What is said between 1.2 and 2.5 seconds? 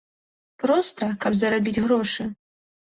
каб зарабіць грошы.